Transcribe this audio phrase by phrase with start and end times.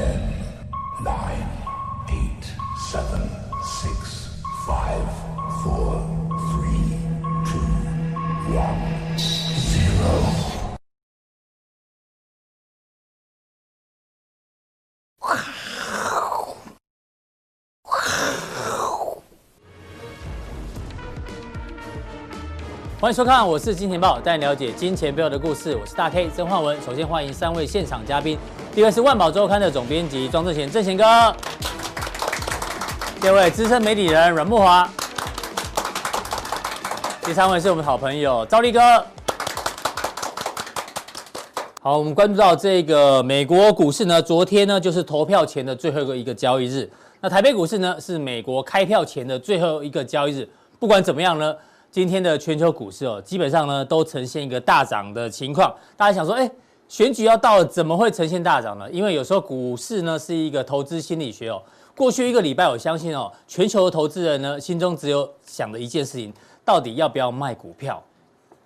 [0.00, 0.18] Ten,
[1.04, 1.46] nine,
[2.08, 2.44] eight,
[2.90, 3.20] seven,
[3.62, 5.04] six, five,
[5.62, 6.00] four,
[6.48, 6.96] three,
[7.44, 7.60] two,
[8.56, 8.80] one,
[9.58, 10.08] zero.
[22.98, 25.76] 欢迎收看，我是金钱豹，带你了解金钱背后的故事。
[25.76, 26.80] 我是大 K 曾焕文。
[26.80, 28.38] 首先欢迎三位现场嘉宾，
[28.72, 31.04] 第一位是万宝周刊的总编辑庄正贤，正贤哥；
[33.20, 34.88] 第二位资深媒体人阮木华；
[37.22, 39.04] 第三位是我们好朋友赵立哥。
[41.82, 46.88] 好，我们关注到这个美国股市呢，昨天呢就是投票前的最后一个一个交易日。
[47.20, 50.48] 那台北股市呢是美国开票前的最后一个交易日。
[50.78, 51.56] 不管怎么样呢？
[51.90, 55.74] 今天的全球股市哦，基本上呢都呈现一个大涨的情况。
[55.96, 56.48] 大家想说，哎，
[56.90, 58.90] 选举要到了，怎么会呈现大涨呢？
[58.90, 61.62] 因为有时候股市呢是一个投资心理学哦。
[61.96, 66.32] 过去一个礼拜，我相信哦，全球的投资人呢心中只有想的一件事情，
[66.64, 68.02] 到底要不要卖股票？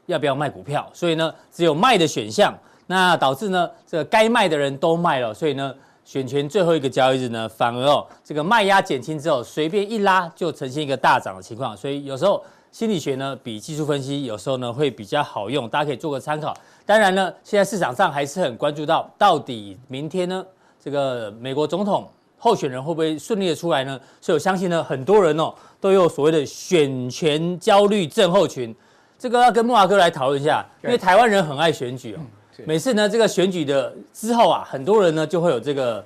[0.06, 0.88] 要不要卖股票？
[0.94, 2.58] 所以呢，只有卖的选项。
[2.86, 11.76] 那导致呢，这个该卖的人都卖了，所以呢，选前最后一个交易日呢，反而哦，这个卖压减轻之后，随便一拉就呈现一个大涨的情况。
[11.76, 12.42] 所以有时候。
[12.74, 16.52] 心理学呢，比技术分析有时候呢会比较好用，大家可以做个参考。
[16.84, 20.44] 当然呢，现在市场上还是很关注到，到底明天呢，
[20.82, 23.96] 这个美国总统候选人会不会顺利的出来呢？
[24.20, 28.74] 所以我相信呢，很多人哦都有所谓的选前焦虑症候群，
[29.16, 32.18] 这个要跟木华哥来讨论一下，因为台湾人很爱选举哦，
[32.64, 36.04] 每次呢这个选举的之后啊，很多人呢就会有这个，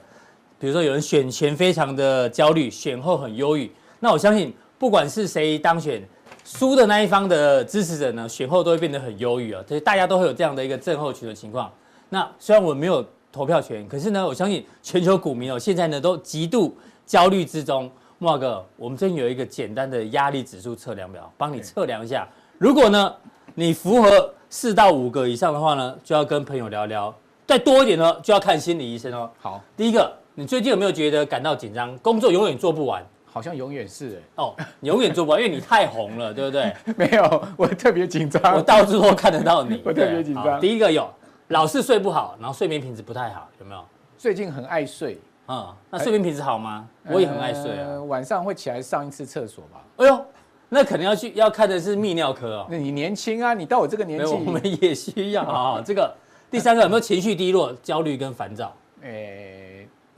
[0.61, 3.73] 比如说有人选前非常的焦虑，选后很忧郁。
[4.01, 6.07] 那我相信，不管是谁当选。
[6.49, 11.71] 输的那一方的支持者呢，选后都会变得很忧郁啊，所以大家都会有这样的一个症候群的情况。
[12.09, 16.75] 那虽然我没有投票权，可是呢，我相信全球股民哦，现在呢都极度
[17.05, 17.91] 焦虑之中。
[18.17, 22.27] 慕驊哥，我们这里有一个简单的压力指数测量表，帮你测量一下。
[22.57, 23.15] 如果呢
[23.55, 27.13] 你符合四到五个以上的话呢，就要跟朋友聊聊；
[27.47, 29.31] 再多一点呢，就要看心理医生哦。
[29.39, 31.97] 好，第一个，你最近有没有觉得感到紧张？
[31.99, 33.05] 工作永远做不完。
[33.39, 36.75] 好像永远是哎哦，你永远做不完，因为你太红了， 对不对？
[36.97, 40.61] 没有，我特别紧张，我到处都看得到你， 我特别紧张。
[40.61, 41.09] 第一个有，
[41.49, 43.85] 老是睡不好，然后睡眠品质不太好，有没有？
[44.17, 46.85] 最近很爱睡，嗯，那睡眠品质好吗？
[47.09, 49.85] 我也很爱睡啊，晚上会起来上一次厕所吧。
[49.99, 50.27] 哎呦，
[50.69, 52.67] 那可能要去要看的是泌尿科哦。
[52.69, 55.81] 那你年轻啊，你到我这个年纪，我们也需要啊。
[55.87, 56.13] 这个
[56.51, 58.75] 第三个有没有情绪低落、焦虑跟烦躁？
[59.01, 59.68] 哎，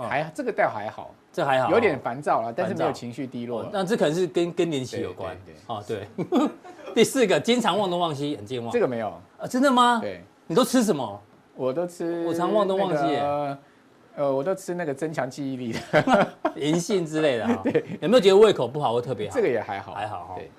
[0.09, 1.15] 还这个倒还好。
[1.33, 3.65] 这还好，有点烦躁了，但是没有情绪低落。
[3.73, 5.37] 那这可能是跟更年期有关。
[5.47, 6.09] 对，哦，对。
[6.93, 8.69] 第四个，经常忘东忘西，很健忘。
[8.73, 9.47] 这个没有啊？
[9.47, 10.01] 真的吗？
[10.03, 10.25] 对。
[10.49, 11.23] 你都吃什么？
[11.55, 12.27] 我都吃。
[12.27, 13.17] 我常忘东忘西。
[14.17, 17.47] 呃，我都吃那个增强记忆力的 银杏之类的。
[17.63, 17.85] 对。
[18.01, 19.37] 有没有觉得胃口不好或特别好？
[19.37, 20.35] 这个也还好，还好哈。
[20.35, 20.51] 对。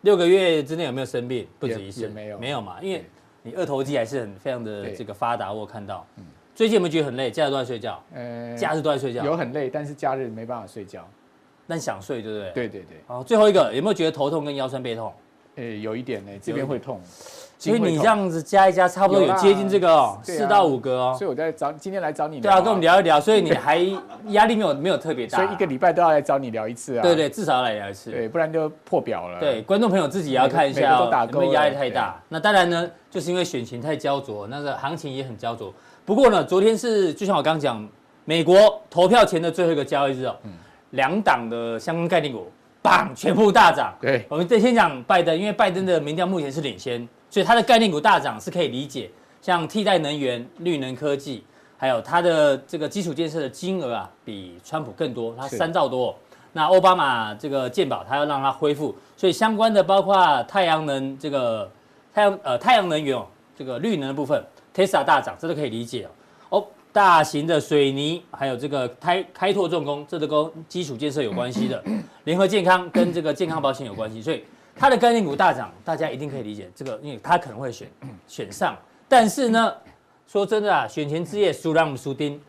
[0.00, 1.46] 六个月之内有没有生病？
[1.60, 2.08] 不止一次。
[2.08, 2.38] 没有。
[2.40, 2.78] 没有嘛？
[2.82, 3.04] 因为
[3.44, 6.04] 你二头肌还是很非常的这个发达，我看到。
[6.16, 6.24] 嗯。
[6.58, 7.30] 最近有没有觉得很累？
[7.30, 8.02] 假日都在睡觉？
[8.12, 9.24] 呃，假日都在睡觉。
[9.24, 11.06] 有很累，但是假日没办法睡觉，
[11.68, 12.50] 但想睡，对不对？
[12.50, 12.96] 对对对。
[13.06, 15.12] 好，最后一个有没有觉得头痛跟腰酸背痛？
[15.54, 17.00] 呃，有一点呢，这边会痛。
[17.60, 21.14] 所以你这样子加一加，差不多有接近这个哦，四到五个哦。
[21.16, 22.40] 所以我在找今天来找你。
[22.40, 23.20] 对啊，跟我们聊一聊。
[23.20, 23.76] 所以你还
[24.30, 27.02] 压力没有没有特别大，所以一个礼拜都要来找你聊一次啊。
[27.02, 28.10] 对对，至少要来聊一次。
[28.10, 29.38] 对，不然就破表了。
[29.38, 32.20] 对，观众朋友自己也要看一下，有没有压力太大。
[32.28, 35.72] 那当然呢，就是因为选情太焦灼，那个行情也很焦灼。
[36.08, 37.86] 不过呢，昨天是就像我刚刚讲，
[38.24, 40.34] 美国投票前的最后一个交易日哦，
[40.92, 43.94] 两党的相关概念股，棒，全部大涨。
[44.00, 49.10] 对，我们先讲拜登，因为拜登的民调目前是领先，所以他的概念股大涨是可以理解。
[49.42, 51.44] 像替代能源、绿能科技，
[51.76, 56.16] 还有他的这个基础建设的金额啊，比川普更多，他三兆多。
[56.54, 61.70] 那奥巴马这个健保，他要让它恢复，所以相关的包括太阳能这个
[62.14, 64.42] 太阳呃太阳能源哦，这个绿能的部分。
[64.78, 66.60] Tesla 大涨，这都可以理解哦。
[66.60, 71.82] 哦，大型的水泥，还有这个开开拓重工，这都跟基础建设有关系的。
[72.22, 74.44] 联合健康跟这个健康保险有关系，所以
[74.76, 77.88] 它的概念股大涨，大家一定可以理解这个，因为它可能会选
[78.28, 78.76] 选上。
[79.08, 79.74] 但是呢，
[80.28, 82.40] 说真的啊，选前之夜输让输丁，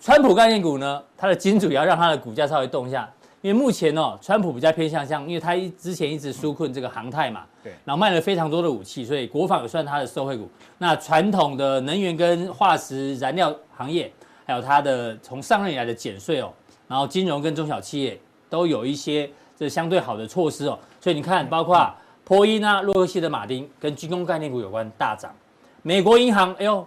[0.00, 3.08] 川普概念股呢，它的金主也要让它的股价稍微动一下。
[3.42, 10.46] 因为目前哦，川普比较偏向像，因为他之前一直纾困这个航太嘛，对，然后卖了非常多的武器，所以国防也算他的受惠股。
[10.76, 14.12] 那传统的能源跟化石燃料行业，
[14.44, 16.52] 还有它的从上任以来的减税哦，
[16.86, 18.20] 然后金融跟中小企业
[18.50, 21.90] 都有一些这相对好的措施哦，所以你看，包括
[22.24, 25.34] 波音啊、洛克希德马丁跟军工概念股有关大涨。
[25.80, 26.86] 美国银行，哎呦，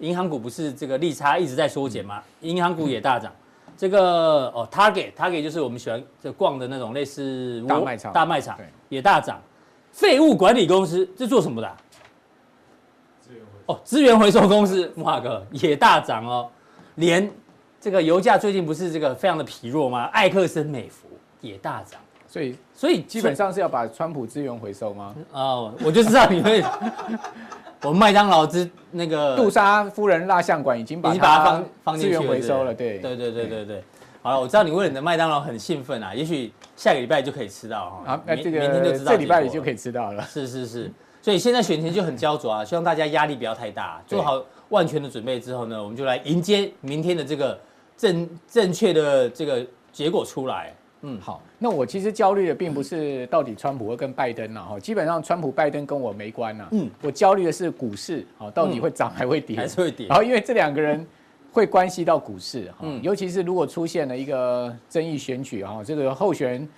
[0.00, 2.20] 银行股不是这个利差一直在缩减吗？
[2.40, 3.32] 银行股也大涨。
[3.76, 8.58] 这个哦，Target，Target 就是我们喜欢这逛的那种类似大卖场，大卖场
[8.88, 9.40] 也大涨。
[9.90, 11.76] 废物管理公司这做什么的、啊？
[13.66, 16.50] 哦，资源回收公司，木华哥也大涨哦。
[16.96, 17.30] 连
[17.80, 20.04] 这个油价最近不是这个非常的疲弱吗？
[20.06, 21.06] 艾克森美孚
[21.40, 25.14] 也大涨，所以所以基本上是要把川普资源回收吗？
[25.32, 26.62] 哦，我就知道你会。
[27.84, 33.84] 我们麦当劳之那个杜莎夫人蜡像馆已经把它放放资源回收了，对对对对对对。
[34.22, 38.12] 好了，我知道你为了你的麦当劳很兴奋啊，也许下个礼拜就可以吃到哈。
[38.12, 40.22] 啊，这个明天就知道，这礼拜你就可以吃到了。
[40.22, 40.88] 是是是，
[41.20, 47.58] 所以现在选前就很焦灼啊，希望大家压力不要太大，做好万全的准备之后呢，我们就来迎接明天的这个
[47.96, 50.72] 正正确的这个结果出来。
[51.02, 61.04] 嗯，好，那我其实焦虑的并不是到底川普会跟拜登呐，哈，基本上川普拜登跟我没关呐，嗯，我焦虑的是股市，好，到底会涨还会跌，还是会跌，然后因为这两个人
[61.52, 66.68] 会关系到股市，哈，尤其是如果出现了一个争议选举，哈，这个候选人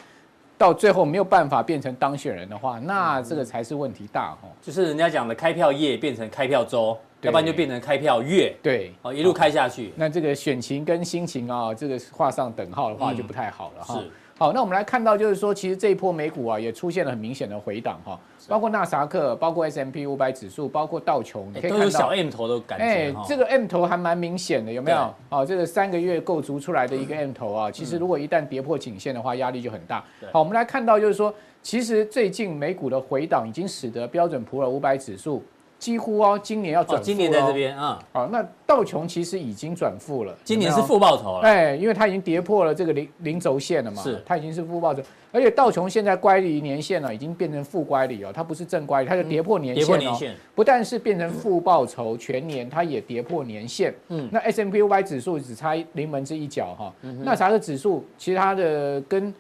[0.57, 14.03] 到最后没有办法变成当选人的话，那这个才是问题大，哈，就是人家讲的开票夜变成开票周，要不然就变成开票月，对，哦，一路开下去，那这个选情跟心情啊，这个画上等号的话就不太好了，哈。
[14.37, 18.19] 好，那我们来看到，就是说，其实这一波美股啊，也出现了很明显的回档哈，
[18.49, 21.89] 包括纳斯达克，包括 S M P 五百指数，包括道琼，你可以看到。
[21.89, 25.15] 小 M 头的感觉，哎，这个 M 头还蛮明显的，有没有？
[25.29, 30.05] 哦，这个三个月构筑出来的一个 M 头啊，其实如果一旦跌破颈线的话，压力就很大。
[30.33, 31.33] 好，我们来看到，就是说，
[31.63, 35.41] 其实最近美股的回档已经使得标准普尔五百指数。
[35.85, 37.03] 几乎哦，今年要转。
[37.03, 40.35] 今年在这边啊，好、嗯，那道琼其实已经转负了。
[40.43, 41.41] 今年是负报酬了。
[41.41, 44.03] 哎，因为它已经跌破了这个零零轴线了嘛。
[44.03, 49.87] 是，它已经是负报酬，而且道琼现在乖离年线了，已经变成负乖离哦，它不是正乖离，它就跌破年线哦。
[49.87, 50.35] 跌破年线。
[50.55, 53.95] 不但是变成负报酬，全年它也跌破年线。
[54.09, 54.27] 嗯。
[54.33, 56.91] 那 S&P 500指数只差临门这一脚哈。
[57.03, 57.21] 嗯。
[57.23, 58.03] 那啥个指数？
[58.17, 59.35] 其实它的跟。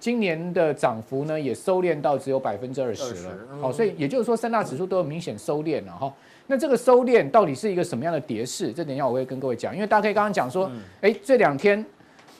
[0.00, 3.30] 今年的涨幅呢，也收敛到只有百分之二十了。
[3.62, 6.12] 好，所以也就是说，三大指数都有明显收敛了哈。
[6.46, 8.70] 那这个收敛到底是一个什么样的跌势？
[8.70, 9.74] 这等一下我会跟各位讲。
[9.74, 10.70] 因为大家可以刚刚讲说，
[11.00, 11.82] 哎，这两天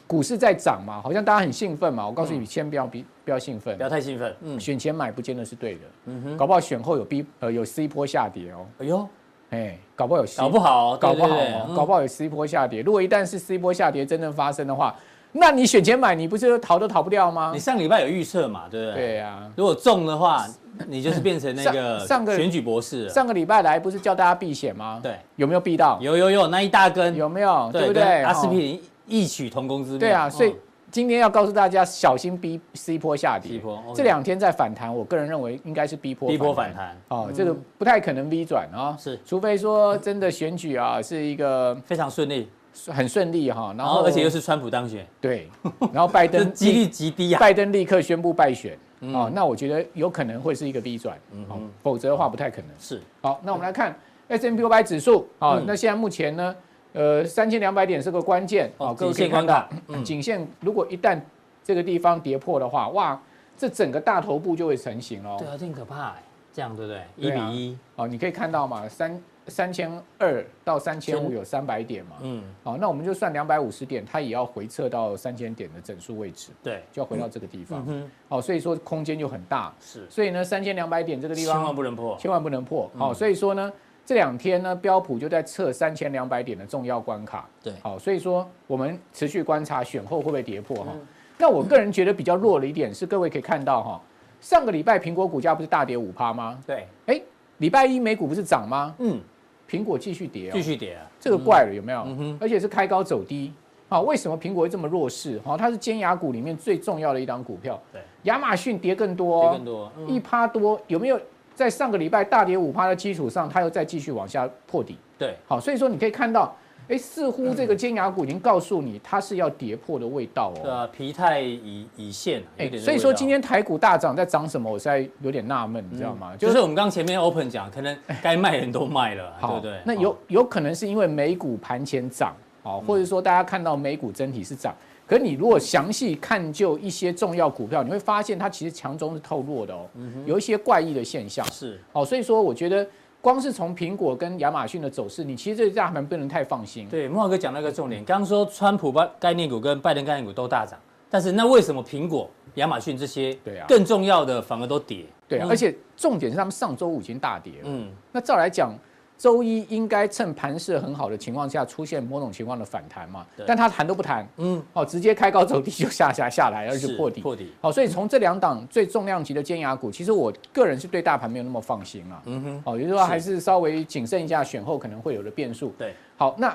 [0.06, 2.06] 股市在涨嘛，好像大家很兴奋嘛。
[2.06, 4.36] 我告诉你，先不要比不要兴奋，不要太兴奋。
[4.42, 5.80] 嗯，选前买不见得是对的。
[6.04, 8.66] 嗯哼，搞不好选后有 B 呃有 C 波下跌哦。
[8.78, 9.08] 哎呦，
[9.48, 11.28] 哎，搞不好有 C，搞不好，搞不好，
[11.74, 12.82] 搞不好有 C 波下跌。
[12.82, 14.94] 如果一旦是 C 波下跌真正发生的话。
[15.36, 17.50] 那你选前买，你不是逃都逃不掉吗？
[17.52, 18.94] 你上礼拜有预测嘛，对不对？
[18.94, 19.50] 对呀、啊。
[19.56, 20.46] 如果中的话，
[20.86, 23.08] 你就是变成那个上个选举博士。
[23.08, 25.00] 上个礼拜来不是叫大家避险吗？
[25.02, 25.98] 对，有没有避到？
[26.00, 27.68] 有有有，那一大根有没有？
[27.72, 28.22] 对不对？
[28.22, 29.98] 阿司匹林异曲同工之妙。
[29.98, 30.54] 对啊，所以
[30.92, 33.58] 今天要告诉大家小心 B C 波下跌。
[33.58, 36.96] 波这两天在反弹，我个人认为应该是 B 波 B 波反弹。
[37.08, 38.96] 哦，这个不太可能 V 转啊。
[38.96, 42.48] 是，除非说真的选举啊是一个非常顺利。
[42.86, 45.48] 很顺利哈，然后而且又是川普当选，对，
[45.92, 52.70] 然后拜登 几率极低啊，拜登立刻宣布败选，哦，那我觉得有可能会是一个 V 转，嗯，否则的话不太可能。
[52.78, 53.96] 是，好，那我们来看
[54.28, 56.56] S&P 500指数，啊，那现在目前呢，
[56.92, 59.68] 呃，三千两百点是个关键，哦，各位可以看到，
[60.04, 61.20] 颈线如果一旦
[61.62, 63.20] 这个地方跌破的话，哇，
[63.56, 65.36] 这整个大头部就会成型了。
[65.38, 66.22] 对啊，这很可怕哎，
[66.52, 67.02] 这样对不对？
[67.16, 69.22] 一比一，哦，你可以看到嘛，三。
[69.48, 83.70] 三千二到三千五有三百点嘛，嗯，好，那我们就算两百五十点，它也要回撤到三千点的整数位置，对，就要回到这个地方，嗯，好，所以说空间就很大，是，所以呢，三千两百点这个地方千万不能破，千万不能破，好，所以说呢，
[84.06, 90.92] 这两天呢，标普就在测三千两百点的重要关卡，对，好，所以说我们持续观察选后会不会跌破哈，
[91.36, 94.00] 那我个人觉得比较弱的一点是，各位可以看到哈，
[94.40, 96.58] 上个礼拜苹果股价不是大跌五趴吗？
[96.66, 97.20] 对，哎，
[97.58, 98.94] 礼拜一美股不是涨吗？
[99.00, 99.20] 嗯。
[99.68, 101.06] 苹果继续跌，继续跌啊！
[101.18, 102.06] 这个怪了有没有？
[102.40, 103.52] 而且是开高走低。
[103.88, 105.40] 好，为什么苹果会这么弱势？
[105.44, 107.80] 好，它是尖牙股里面最重要的一档股票。
[107.92, 110.80] 对，亚马逊跌更多，跌更多，一趴多。
[110.86, 111.20] 有没有
[111.54, 114.96] 在上个礼拜大跌五趴的基础上，它又再继续往下破底？
[115.18, 116.54] 对，好，所以说你可以看到。
[116.86, 120.60] 哎，似乎这个尖牙股已经告诉你，它是要跌破的味道哦。
[120.62, 122.42] 对啊，疲态已已现。
[122.58, 124.70] 哎，所以说今天台股大涨，在涨什么？
[124.70, 126.30] 我实在有点纳闷，你知道吗？
[126.32, 129.80] 嗯、就是我们刚前面 open 讲，可能该卖人都卖了，对不对？
[129.84, 134.74] 那有有可能是因为美股盘前涨，哦，或者说大家看到美股整体是涨，
[135.06, 139.88] 可是你如果详细看就一些重要股票，你会发现它其实强中是透弱的哦，
[140.26, 141.46] 有一些怪异的现象。
[141.50, 142.86] 是，哦，所以说我觉得。
[143.24, 146.86] 光是从苹果跟亚马逊的走势，你其实这个价盘不能太放心。
[146.90, 150.78] 对，慕驊哥讲那个重点，刚刚说川普概念股跟拜登概念股都大涨，
[151.08, 155.06] 但是那为什么苹果、亚马逊这些对啊更重要的反而都跌？
[155.26, 157.60] 对啊，而且重点是他们上周五已经大跌了。
[157.62, 158.74] 嗯，那照来讲，
[159.16, 163.24] 周一应该趁盘势很好的情况下出现某种情况的反弹嘛？
[163.46, 167.52] 但他弹都不弹，嗯，哦，直接开高走低就下下 下来，而且破底破底。
[167.60, 172.20] 好，所以从这两档最重量级的尖牙股，其实我个人是对大盘没有那么放心啊。
[172.26, 175.72] 嗯哼，哦，也就是说还是稍微谨慎一下，选后可能会有的变数。
[175.78, 176.54] 对，好，那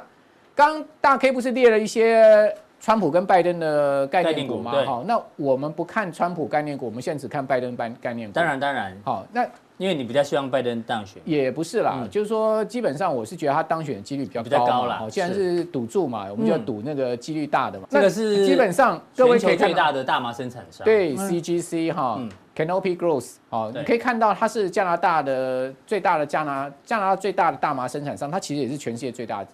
[0.54, 4.74] 刚大 K 不是列了一些川普跟拜登的概念股吗？
[4.86, 8.34] 好，那我们不看川普概念股，我们现在只看拜登概概念股。
[8.34, 9.48] 当然当然，好，那。
[9.80, 15.08] 因为你比较希望拜登当选，也不是啦，嗯、就是说基本上我是觉得他当选的几率比较高，比较高啦。
[15.10, 17.88] 既然是赌注嘛，我们就要赌那个几率大的嘛。
[17.90, 29.50] 这个是基本上各位可以看最大的大麻生产商，对、嗯、CGC 哈、嗯、Canopy Growth 哦，你可以看到它是加拿大的最大的加拿加拿大最大的大麻生产商，它其实也是全世界最大的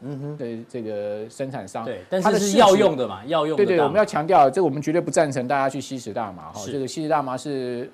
[0.68, 1.86] 这个生产商。
[1.86, 3.64] 对，但是它是药用的嘛，药用的。
[3.64, 7.88] 对对，我们要强调，这个我们绝对不赞成大家去吸食大麻哈，是这个吸食大麻是。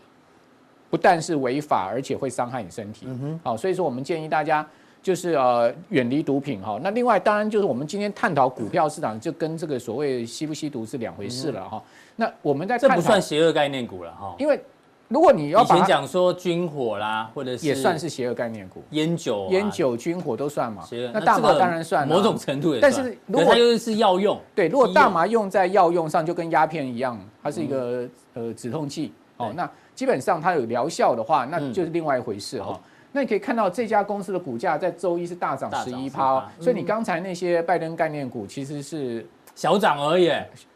[0.92, 3.08] 不但是违法，而且会伤害你身体。
[3.42, 4.64] 好，所以说我们建议大家
[5.02, 6.80] 就是呃远离毒品哈。
[6.84, 11.82] 那另外当然就是我们今天探讨股票市场，就跟这个所谓吸不吸毒是两回事了哈。
[12.16, 14.62] 那我们在这不算邪恶概念股了哈，因为
[15.08, 20.88] 如果你要把以前讲说军火啦，或者是也算是邪恶概念股，烟酒、烟酒、军火都算嘛。
[21.14, 22.92] 那大麻当然算，某种程度也算。
[22.92, 29.52] 但是如果它又是药用，对，如果大麻用在药用上，就跟鸦片一样，它是一个呃止痛剂哦。
[29.54, 29.70] 那
[30.02, 32.72] 基本上它有疗效的话，那就是另外一回事哈。
[32.74, 32.82] 嗯、
[33.12, 40.32] 那你可以看到这家公司的股价在周一是大涨十一趴，嗯、所以你刚才那些拜登概念股其实是小涨而已，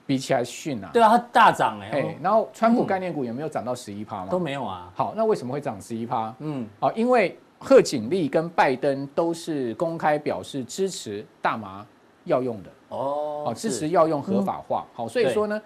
[0.05, 0.91] 比起来逊啊。
[0.94, 2.17] 对啊，它大涨哎、欸。
[2.22, 4.27] 然后川普概念股有没有涨到十一趴吗？
[4.29, 4.91] 都没有啊。
[4.94, 6.32] 好，那为什么会涨十一趴？
[6.38, 11.84] 嗯，好，因为贺锦丽跟拜登都是公开表示支持大麻
[12.25, 14.86] 药用的哦，支持药用合法化。
[14.94, 15.60] 好，所以说呢。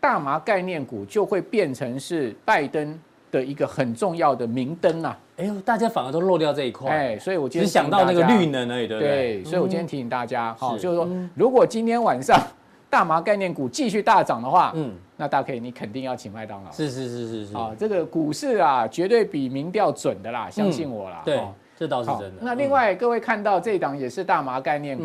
[0.00, 2.98] 大麻概念股就会变成是拜登
[3.30, 5.14] 的一个很重要的明灯呐。
[5.36, 6.90] 哎呦，大家反而都漏掉这一块。
[6.90, 9.10] 哎，所以我今天只想到那个绿能而已，对不对？
[9.10, 12.38] 对，所以我今天提醒大家，好，就是说，如果今天晚上
[12.90, 16.70] 大麻概念股继续大涨的话，嗯，那大家可以，你肯定要请麦当劳。
[16.72, 17.56] 是是是是是。
[17.56, 21.22] 啊，这个股市啊，绝对比民调准的啦，相信我啦。
[21.24, 21.40] 对，
[21.78, 22.42] 这倒是真的。
[22.42, 25.04] 那另外，各位看到这一档也是大麻概念股。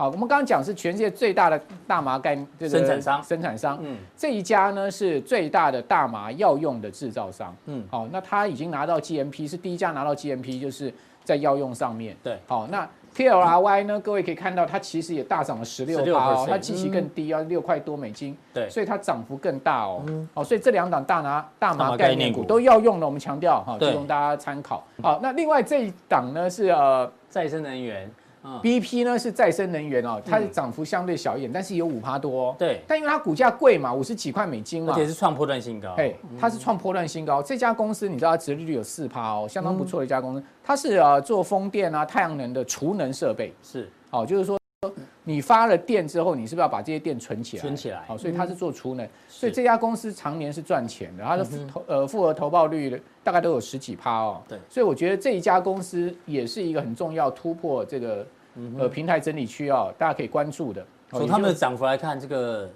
[0.00, 10.90] 好，我们刚刚讲是全世界最大的大麻概这个生产商，生产商，嗯，这一家呢是最大的大麻药用的制造商，嗯，好，那他已经拿到 GMP，是第一家拿到 GMP，就是
[11.22, 20.02] 在药用上面，对，好，那 KLRY 呢，各位可以看到它其实也大涨了十六趴哦，它基期更低啊，六块多美金，对，所以它涨幅更大哦，
[20.32, 24.82] 好，所以这两档大拿大麻概念股都要用的，我们强调哈，提供大家参考。
[25.02, 28.10] 好，那另外这一档呢是呃再生能源。
[28.62, 32.56] BP 呢是再生能源哦，它的涨幅相对小一点，但是有五趴多哦。
[32.58, 35.94] 对，但因为它股价贵嘛，五十几块美金嘛，而且是创破段新高。
[35.96, 37.42] 嘿，它是创破段新高。
[37.42, 40.42] 这家公司你知道它殖利率有四趴哦，相当不错的一家公司。
[40.64, 43.52] 它是呃做风电啊、太阳能的储能设备。
[43.62, 44.58] 是，哦，就是说
[45.30, 47.60] 你发了电之后，你是不是要把这些电存起来？
[47.60, 48.02] 存起来。
[48.06, 54.42] 好，所以它是做储能，所以这家公司常年是赚钱的，它的投呃复合投报率大概都有十几趴哦。
[54.48, 58.26] 对，所以我觉得这一家公司也是一个很重要突破这个。
[58.76, 60.84] 呃，平台整理区哦，大家可以关注的。
[61.08, 62.68] 从他们的涨幅来看，这个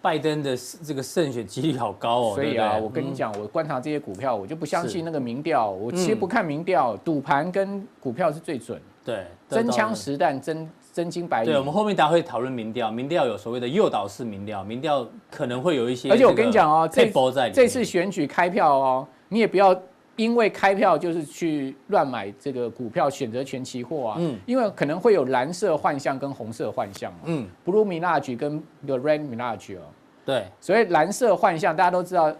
[0.00, 2.34] 拜登的这个胜选几率好高哦。
[2.34, 5.70] 所以啊，我跟你讲，我观察这些股票，我就不相信那个民调。
[5.70, 8.80] 我其实不看民调，赌盘跟股票是最准。
[9.04, 11.46] 对，真枪实弹，真真金白银。
[11.46, 16.10] 对，我们后面大家会讨论民调，民调有所谓的诱导式民调，民调可能会有一些。
[16.10, 17.10] 而且我跟你讲哦，这
[17.52, 19.78] 这次选举开票哦，你也不要。
[20.16, 29.82] 因为开票就是去乱买这个股票选择权期货啊，嗯，因为可能会有蓝色幻象跟红色幻象，嗯，Blue Mirage 跟 The Red Mirage 哦，
[30.26, 32.30] 对，所以蓝色幻象大家都知道，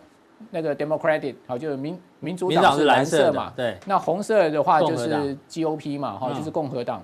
[0.51, 7.03] 那个 Democratic 好就是民民主党是蓝色嘛，对，那红色的话就是 GOP 嘛，哈，就是共和党，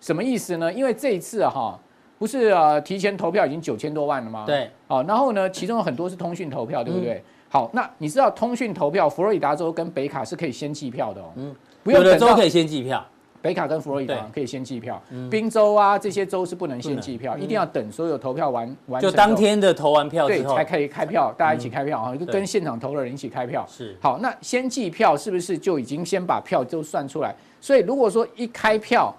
[0.00, 0.72] 什么意思呢？
[0.72, 1.78] 因为这一次哈，
[2.18, 4.44] 不是呃提前投票已经九千多万了吗？
[4.46, 7.22] 对，好，然后呢，其中有很多是通讯投票，对不对？
[7.48, 11.26] 好，那你知道通讯投票，佛罗里达州跟北卡是可以先计票的哦。
[11.36, 13.04] 嗯，不用的州可以先计票，
[13.40, 15.00] 北卡跟佛罗里达可以先计票。
[15.30, 23.64] 宾州啊，这些州是不能先计票，一定要等所有投票完完就当天的投完票对，才可以开票，大家一起开票啊，就跟现场投的人一起开票。
[23.68, 23.96] 是。
[24.00, 27.34] 好，那先计票是不是就已经先把票都算出来？
[27.60, 29.14] 所以如果说一开票。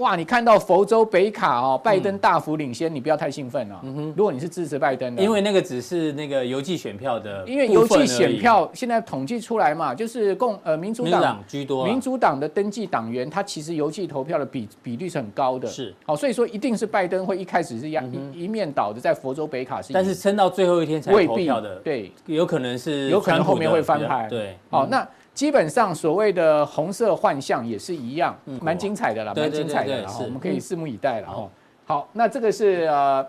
[0.00, 3.78] 哇，你看到佛州北卡哦，拜登大幅领先，你不要太兴奋了。
[3.82, 15.68] 嗯哼，如果你是支持拜登的，因为那个只是那个邮寄选票的，因为邮寄选票现在统计出来嘛，就是共呃民主党居多，民主党的登记党员，他其实邮寄投票的比比率是很高的。
[15.68, 24.26] 是，好，所以说一定是拜登会一开始是压一一面倒的，在佛州北卡是，但是撑到最后一天才投票的，对，有可能是有可能后面会翻盘。
[24.30, 25.06] 对，好，那
[25.40, 31.48] 基本上所谓的红色幻象也是一样，蛮精彩的啦，蛮精彩的啦，我们可以拭目以待了哈。
[31.86, 33.26] 好，那这个是呃，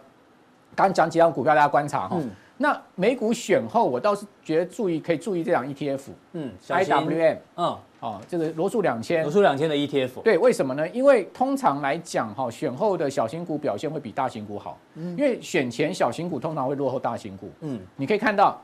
[0.75, 2.17] 刚讲几张股票大家观察哈。
[2.57, 6.01] 那美股选后，我倒是觉得注意可以注意这档 ETF，
[6.33, 10.85] 嗯，IWM，嗯，哦，这个罗素两千，罗素两千的 ETF，对，为什么呢？
[10.89, 18.61] 因为通常来讲哈，选后的小型股表现会比大型股好，因为选前小型股通常会落后大型股，嗯，你可以看到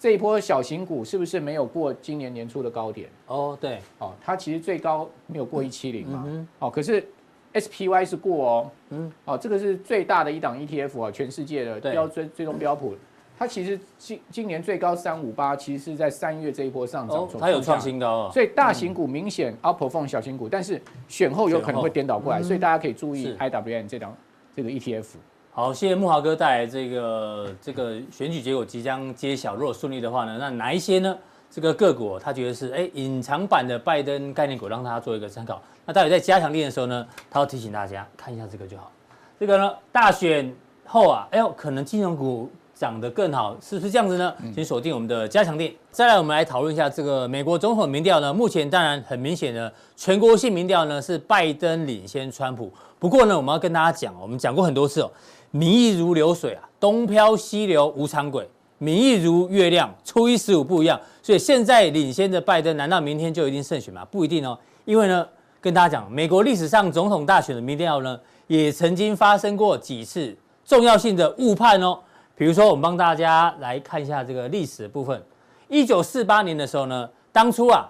[0.00, 3.06] 这一波小型股是不是没有过今年年初的高点？
[3.26, 7.06] 哦，对，哦，它其实最高没有过一七零嘛，哦，可是
[7.52, 12.94] SPY 是过哦，嗯，哦，这个是最大的一档 ETF 啊，全世界的标追追踪标普。
[13.38, 18.30] 它其实今今年最高三五八，其实是在三月这一波上涨，它有创新高哦。
[18.32, 24.16] 所以大型股明显 outperform 小型股，但是选后有可能会颠倒过来，所以大家可以注意 IWM 这档
[24.56, 25.04] 这个 ETF。
[25.52, 31.18] 好，谢谢木华哥带来这个这个选举结果即将揭晓，如果顺利的话呢，那哪一些呢？
[31.50, 35.60] 这个个股他觉得是哎隐藏版的拜登概念股，让大家做一个参考。
[35.84, 38.92] 那待会在加强练的时候呢，他要提醒大家看一下这个就好。
[39.40, 40.54] 这个呢，大选
[40.86, 42.48] 后啊，哎呦，可能金融股。
[42.80, 44.34] 涨得更好，是不是这样子呢？
[44.54, 45.70] 请锁定我们的加强店。
[45.90, 48.32] 再来，我们来讨论一下这个美国总统民调呢。
[48.32, 52.72] 目前当然很明显的，全国性民调呢是拜登领先川普。
[52.98, 55.10] 不过呢，我们要跟大家讲，我们讲过很多次哦，
[55.50, 60.98] 民意如流水啊，东飘西流无常轨，民意如月亮，初一十五不一样。
[61.22, 64.02] 所以现在领先的拜登，难道明天就一定胜选吗？
[64.06, 65.28] 不一定哦，因为呢，
[65.60, 70.34] 跟大家讲，美国历史上总统大选的民调呢，也曾经发生过几次
[70.64, 71.98] 重要性的误判哦。
[72.40, 75.22] 比如说，我们帮大家来看一下这个历史的部分。
[75.68, 77.86] 一九四八年的时候呢，当初啊，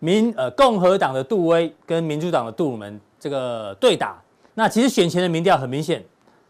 [0.00, 4.20] 民呃共和党的杜威跟民主党的杜鲁门这个对打。
[4.54, 6.04] 那其实选前的民调很明显，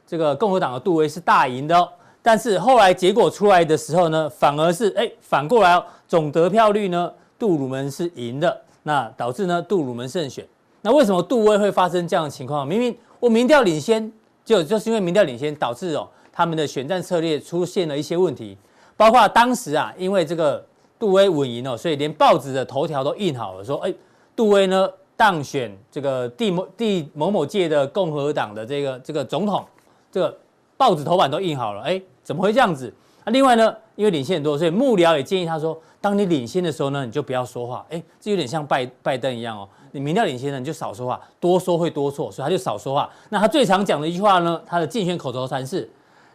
[0.06, 1.86] 这个共和党的杜威是大赢的哦。
[2.22, 10.42] 但是后来结果出来的时候呢，反而是哎反过来哦，总得票率呢，杜鲁门是赢的，那导致呢杜鲁门胜选。
[10.80, 12.66] 那为什么杜威会发生这样的情况？
[12.66, 14.10] 明明我民调领先，
[14.42, 16.08] 就就是因为民调领先导致哦。
[16.32, 18.56] 他们的选战策略出现了一些问题，
[18.96, 20.64] 包括当时啊，因为这个
[20.98, 23.92] 杜威稳赢哦，所以连报纸的头条都印好了，说哎，
[24.34, 29.62] 杜威呢当选这个第某第某某届的共和党的这个这个总统，
[30.10, 30.38] 这个
[30.76, 32.92] 报纸头版都印好了，哎，怎么会这样子？
[33.24, 43.10] 那另外呢，因为领先很多，所以幕僚也建议他说，当你领先的时候呢，你就不要说话，哎，这有点像拜拜登一样哦，你民调领先呢，你就少说话，多说会多错，所以他就少说话。
[43.28, 45.90] 那他最常讲的一句话呢，他的竞选口头禅是。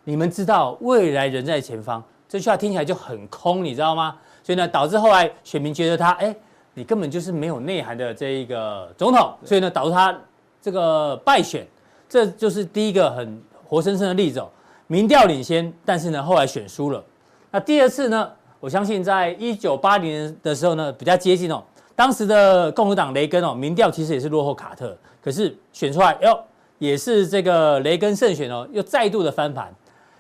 [0.08, 4.16] 你们知道未来人在前方，这句话听起来就很空，你知道吗？
[4.42, 6.34] 所以呢，导致后来选民觉得他，哎，
[6.76, 10.18] 你根本就是没有内涵的这一个总统，所以呢，导致他
[10.62, 11.68] 这个败选。
[12.08, 14.50] 这就是第一个很活生生的例子哦。
[14.88, 17.04] 民调领先，但是呢，后来选输了。
[17.52, 21.62] 那第二次呢，我相信在一九八零年的时候呢，比较接近哦。
[21.98, 26.40] 当时的共和党雷根哦，民调其实也是落后卡特，可是选出来哟，
[26.78, 29.70] 也是这个雷根胜选哦，又再度的翻盘。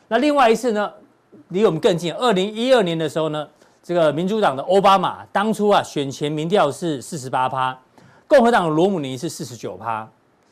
[0.09, 0.91] 那另外一次呢，
[1.49, 2.13] 离我们更近。
[2.13, 3.45] 二零一二年的时候呢，
[3.83, 7.77] 这个民主党的奥巴马当初啊选前民调是四十八趴，
[8.25, 10.07] 共和党的罗姆尼是四十九趴。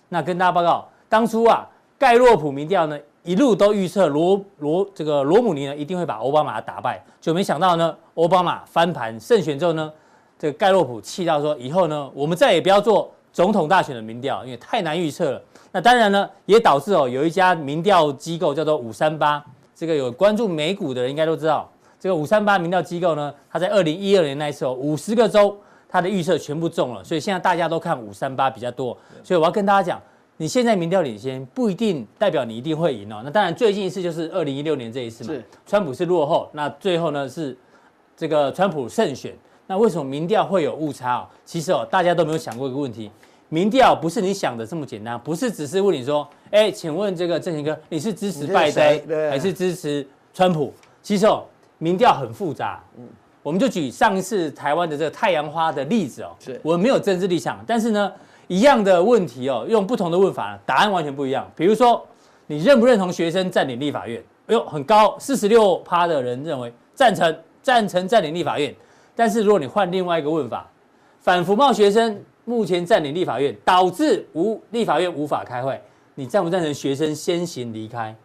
[0.09, 1.65] 那跟大家报告，当初啊
[1.97, 9.89] 盖洛普民调呢一路都预测罗罗这个罗姆尼呢一定会把奥巴马打败，就没想到呢奥巴马翻盘胜选之后呢，
[10.37, 15.41] 这个盖洛普气到说以后呢我们再也不要做总统大选的民调，因为太难预测了。
[15.75, 19.43] 那当然呢，也导致哦，有一家民调机构叫做五三八，
[19.75, 25.53] 这个有关注美股的人应该都知道，这个五三八民调机构呢，它在二零一二年那一次哦五十个州，
[25.89, 28.97] 它的预测全部中了，所以现在大家都看五三八比较多。
[29.21, 30.01] 所以我要跟大家讲，
[30.37, 33.19] 你现在民调领先不一定代表你一定会赢哦。
[33.21, 37.57] 那当然最近一次就是二零一六年这一次嘛，川普是落后，那最后呢是
[38.15, 39.35] 这个川普胜选。
[39.67, 41.27] 那为什么民调会有误差哦？
[41.43, 43.11] 其实哦，大家都没有想过一个问题。
[43.49, 48.83] 民调不是你想的这么简单，不是只是问你说，哎，请问这个正贤哥，你是支持拜登
[49.29, 50.73] 还是支持川普？
[51.03, 51.43] 其实哦，
[51.77, 52.83] 民调很复杂。
[52.97, 53.07] 嗯，
[53.43, 56.31] 我们就举上一次台湾的这个太阳花的例子哦。
[56.39, 58.11] 是，我没有政治立场，但是呢，
[58.47, 61.49] 一样的问题哦，用不同的问法，答案完全不一样。
[61.55, 62.03] 比如说，
[62.47, 64.19] 你认不认同学生占领立法院？
[64.47, 68.73] 哎呦，很高，四十六趴的人认为赞成，赞成占领立法院。
[69.15, 70.67] 但是如果你换另外一个问法，
[71.21, 72.19] 反服贸学生。
[72.45, 75.79] 目前占领立法院，导致无立法院无法开会。
[76.13, 78.15] 你赞不赞成学生先行离开？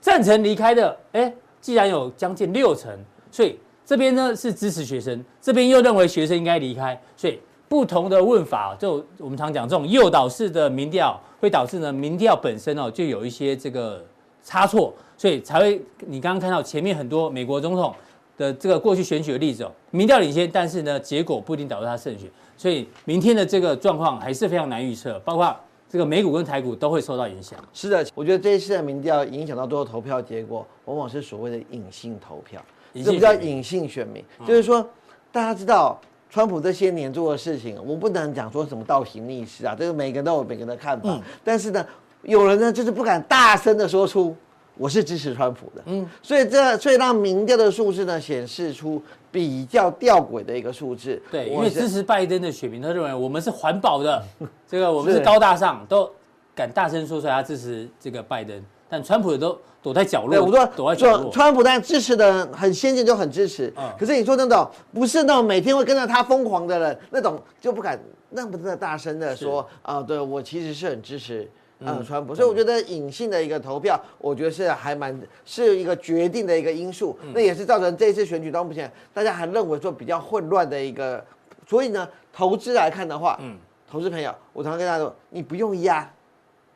[0.00, 2.90] 赞成离开的，哎，既然有将近六成，
[3.30, 7.00] 所以这边呢是支持学生，这边又认为学生应该离开。
[7.16, 14.04] 所以不同的问法，就我们常讲这种诱导式的民调，会导致呢民调本身哦就有一些这个
[14.42, 17.94] 差错，所以才会你刚刚看到前面很多美国总统
[18.36, 22.28] 的这个过去选举的例子哦，民调领先，但是呢，结果不一定导致他胜选，
[22.60, 25.56] 所以明天的这个状况还是非常难预测，包括
[25.88, 27.58] 这个美股跟台股都会受到影响。
[27.72, 32.60] 是的，我觉得这一次的民调影响到最后投票结果，往往是所谓的隐性投票，
[33.02, 34.86] 这叫隐性选民，嗯、就是说
[35.32, 41.82] 大家知道川普这些年做的事情，我不能讲说什么倒行逆施啊，这个每个人都有每个人的看法，嗯、但是呢，
[42.24, 44.36] 有人呢就是不敢大声的说出。
[44.80, 51.20] 我是支持川普的，嗯，所以这所以让民调的数字呢显示出比较吊诡的一个数字。
[51.30, 54.24] 对，因为支持拜登的选民，他认为我们是环保的，
[54.66, 56.10] 这个我们是高大上，都
[56.54, 60.30] 敢大声说出来他支持这个拜登，但川普也都躲在角落。
[60.30, 61.30] 对，我说躲在角落。
[61.30, 63.70] 川普当然支持的人很先进，就很支持。
[63.76, 71.46] 嗯，可是你说那种不是那种每天会跟着他疯狂的人，那种就不敢那么的大声的说啊，对我其实是很支持。
[71.80, 81.24] 嗯，川普，所以我觉得隐性的一个投票，我觉得是还蛮是一个决定的一个因素，那也是造成这一次选举到目前大家还认为说比较混乱的一个，
[81.66, 83.56] 所以呢，投资来看的话，嗯，
[83.90, 86.06] 投资朋友，我常常跟大家说，你不用压，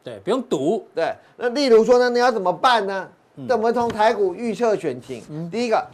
[0.02, 3.08] 对，不用赌，对，那例如说呢，你要怎么办呢？
[3.48, 5.22] 怎么从台股预测选情？
[5.28, 5.84] 嗯，第一个。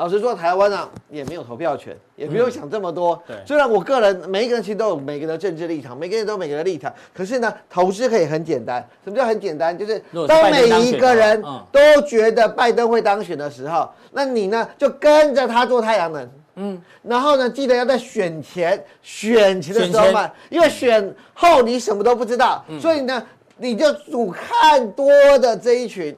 [0.00, 3.22] 老实说，台湾啊也没有投票权，也不用想这么多。
[3.26, 8.82] 对，虽然我个人每一个人其实都有每个人的政治立场，每个人都有每个人的立场，可是呢，投资可以很简单。
[9.04, 9.76] 什么叫很简单？
[9.76, 16.30] 就是当每一个人都觉得拜登会当选的时候，那你呢就跟着他做太阳能。
[16.54, 23.22] 嗯，然后呢，记得要在选前选前的时候买，因为选后你什么都不知道，所以呢，
[23.58, 26.16] 你就主看多的这一群。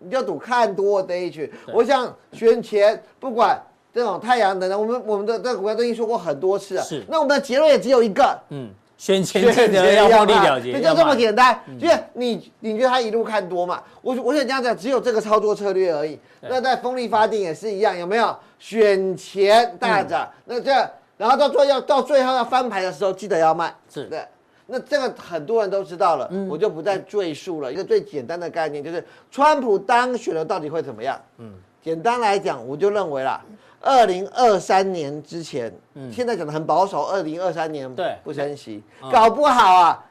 [0.00, 3.60] 你就赌看多这一群，对我想选前不管
[3.94, 6.82] 这种太阳能的，我们我们的这个股票都已经说过很多次了。
[6.82, 11.60] 是，那我们的结论也只有一个，嗯，选前记得要获利了结，就这么简单。
[11.78, 13.82] 就是你你觉得他一路看多嘛？
[14.00, 16.18] 我我想这样讲，只有这个操作策略而已。
[16.40, 18.34] 那在风力发电也是一样，有没有？
[18.58, 20.70] 选前大涨，嗯、那这
[21.16, 23.74] 然后到最后要到最后要翻牌的时候，记得要卖。
[23.92, 24.22] 是对。
[24.70, 27.72] 那这个很多人都知道了，嗯、我就不再赘述了。
[27.72, 31.20] 一个最简单的概念就是，川普当选了到底会怎么样？
[31.38, 31.52] 嗯，
[31.82, 33.44] 简单来讲，我就认为啦，
[33.80, 40.04] 二零二三年之前，嗯，现在讲的很保守，二零二三年对不升息，嗯、搞不好啊，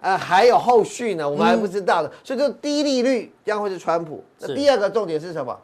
[0.00, 2.08] 呃，还有后续呢，我们还不知道的。
[2.08, 4.22] 嗯、所以就低利率将会是川普。
[4.38, 5.58] 那第二个重点是什么？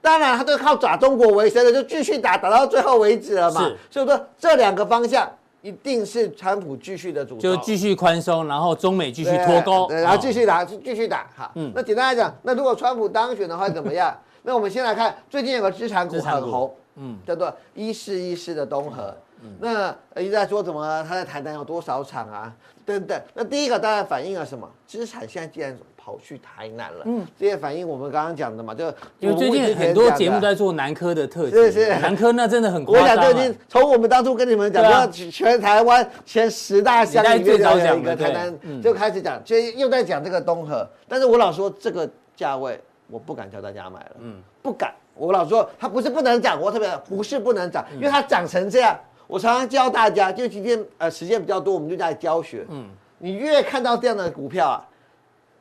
[0.00, 3.70] 当然，他都靠打中国为生的，就继续打，打到最后为止了嘛。
[3.90, 5.30] 所以说这两个方向。
[5.64, 11.50] 一定是川普继续的主，就继续宽松，然后中美继续脱钩，然后继续打，继续打，哈。
[11.54, 14.14] 嗯，那简单来讲，那如果川普当选的话怎么样？
[14.42, 23.18] 那我们先来看，最近有个资产股很红，嗯，叫做一四一四的东和，嗯，那一直在说怎么他在台南有多少厂啊，等等。
[23.32, 24.70] 那第一个当然反映了什么？
[24.86, 25.74] 资产现在既然
[26.04, 33.02] 跑去台南了，嗯，这些反映我们刚刚讲的嘛，就因为最近很多节目在做南科的特辑，是是，南科那真的很夸张。
[33.02, 40.86] 我想最近从我们当初跟你们讲，说全台湾前十大乡里面的一个台南，就开始讲，就又在讲这个东河。
[41.08, 44.92] 但是我老说这个价位，我不敢叫大家买了，嗯，不敢。
[45.14, 48.94] 我老说它不是不能涨，我特别不是不能涨，因为它涨成这样，
[49.26, 54.84] 我常常教大家，就今天呃时间比较多，我们就在教学，嗯，你越看到这样的股票啊。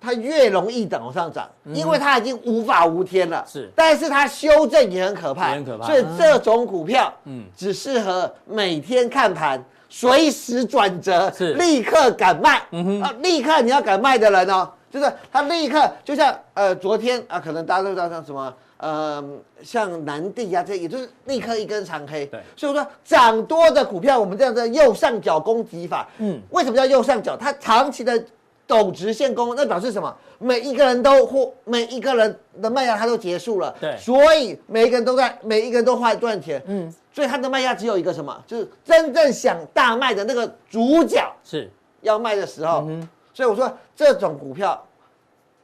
[0.04, 3.42] 它越容易等往上涨，因为它已经无法无天了。
[3.48, 5.86] 是，但是它修正也很可怕，很可怕。
[5.86, 12.62] 所以这种股票，嗯，只适合每天看盘，随时转折，是立刻敢卖。
[12.72, 19.24] 嗯哼，啊，立刻你要敢卖的人哦，就是他立刻，就像呃昨天啊，可能大家都知道像什么呃，
[19.64, 22.26] 像南地啊这，也就是立刻一根长黑。
[22.26, 27.38] 对，所以说涨多的股票，我们这样的右上角攻击法，嗯，为什么叫右上角？
[27.38, 28.22] 它长期的。
[28.68, 30.16] 陡直线攻，那表示什么？
[30.40, 33.74] 每一个人都或每一个人的卖压，它都结束了。
[33.80, 36.62] 对，所以每一个人都在，每一个人都在赚钱。
[36.68, 38.44] 嗯，所以他的卖压只有一个什么？
[38.46, 41.70] 就是真正想大卖的那个主角是
[42.02, 42.86] 要卖的时候。
[42.88, 44.82] 嗯，所以我说这种股票，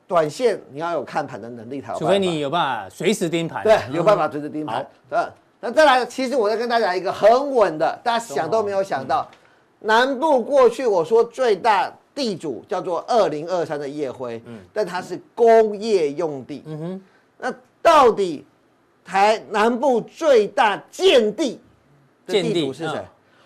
[0.08, 2.00] 短线你要有看盘的能力才有。
[2.00, 3.64] 除非你有办法随时盯盘。
[3.64, 4.86] 对，有办法随时盯盘。
[5.10, 5.20] 对，
[5.60, 9.28] 那再来，其实我在跟大家一个很稳的，大家想都没有想到，
[9.80, 11.94] 南部过去我说最大。
[12.16, 17.02] 地主叫做二零二三的夜辉，嗯，但它是工业用地，嗯哼，
[17.38, 18.46] 那到底
[19.06, 21.60] 台南部最大建地
[22.26, 23.02] 的地主是谁？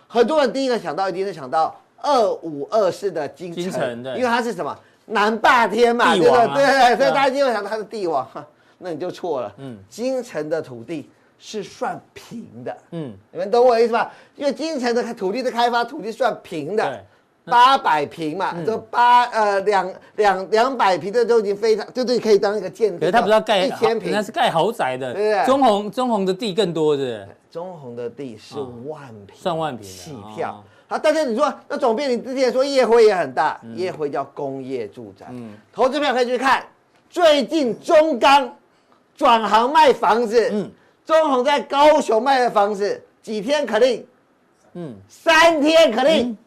[0.08, 6.56] 很多人第一个想到一定是想到二五二四的金城，对，因为它是什么南霸天嘛，对对？
[6.56, 8.28] 对，所以大家就会想到它是帝王，
[8.80, 14.12] 那你就错了，嗯，金城的土地是算平的，嗯，你们懂我意思吧？
[14.36, 17.04] 因为金城的土地的开发土地算平的。
[17.46, 23.00] 八百平嘛，这八呃两两两百平的都已经非常，就是可以当一个建筑。
[23.00, 25.46] 可是他不是要盖一千平，那是盖豪宅的，对不对？
[25.46, 30.64] 中红中红的地更多，是中红的地是万平，上万平起跳。
[30.88, 36.66] 好，但是你说那总编，你之前说业辉也很大，业辉叫工业住宅，嗯，投资票可以去看，
[37.10, 38.56] 最近中钢
[39.18, 40.72] 转行卖房子，嗯，
[41.06, 44.06] 中鸿在高雄卖的房子几天可定，
[44.76, 46.38] 嗯，三天可定。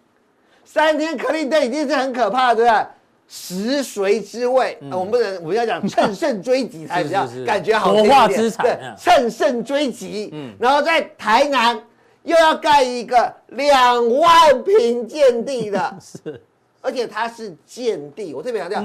[0.67, 2.91] 三天可定，这已经是很可怕的，对吧？
[3.29, 8.15] 食髓之味，我们不能，我们要讲趁胜追击才比较 感觉好听一点。
[8.15, 10.31] 活化资产，对，乘胜追击。
[10.33, 11.81] 嗯，然后在台南
[12.25, 16.41] 又要盖一个两万坪建地的， 是，
[16.81, 18.85] 而且它是建地，我特别强调，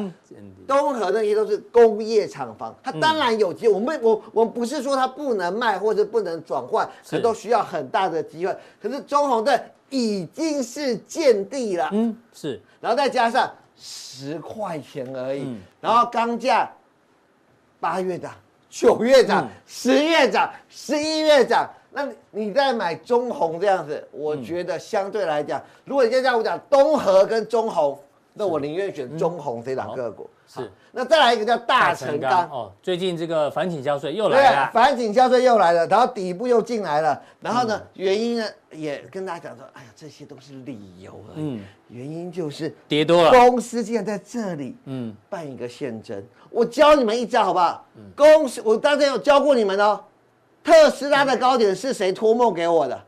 [0.68, 3.74] 东河那些都是工业厂房，它当然有机会。
[3.74, 8.56] 我们我我们不是说它不能卖或者不能转换，可都需要很大的机会。
[8.82, 9.64] 可是中红的。
[9.92, 16.68] 已经是见地了，嗯，是，然后再加上十块钱而已，嗯、然后钢价
[17.80, 18.34] 八月涨，
[18.68, 28.00] 九月涨，十、嗯、月涨，十一月涨，那你再买中红这样子，我觉得相对来讲，嗯、如果你现在我讲东河跟中红，
[28.34, 30.24] 那我宁愿选中红这两个股。
[30.24, 32.50] 嗯是，那再来一个叫大成钢。
[32.50, 47.86] 哦，最近这个反倾销税又来了，反倾销税又来了，然后底部又进来了，然后呢，嗯、原因呢也跟大家讲说，哎呀，这些都是理由而已，嗯，原因就是跌多了，公司竟然在这里，嗯，办一个现增，我教你们一招好不好？
[47.96, 50.04] 嗯、公司我当天有教过你们哦，
[50.62, 53.02] 特斯拉的高点是谁托梦给我的？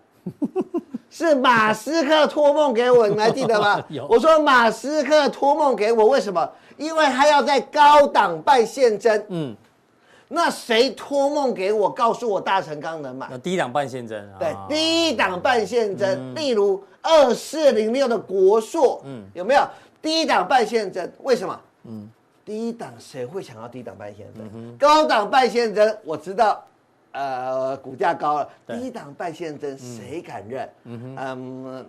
[1.14, 3.80] 是马斯克托梦给我，你还记得吗？
[3.88, 6.50] 有我说马斯克托梦给我，为什么？
[6.76, 9.24] 因为他要在高档办现增。
[9.28, 9.56] 嗯，
[10.30, 13.28] 那谁托梦给我，告诉我大成钢能买？
[13.38, 14.40] 低档办现增啊。
[14.40, 19.62] 对，低档办现增，嗯、例如二四零六的国硕，嗯，有没有
[20.02, 21.08] 低档办现增？
[21.22, 21.60] 为什么？
[21.84, 22.10] 嗯，
[22.44, 24.50] 低档谁会想要低档办现增？
[24.56, 26.66] 嗯、高档办现增，我知道。
[27.14, 30.70] 呃，股价高了，低档半现增，谁敢认？
[30.84, 31.86] 嗯，